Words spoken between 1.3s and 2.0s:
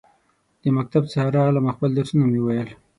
راغلم، او خپل